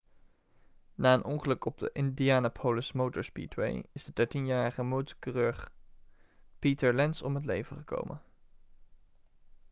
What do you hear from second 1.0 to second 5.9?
een ongeluk op de indianapolis motor speedway is de dertienjarige motorcoureur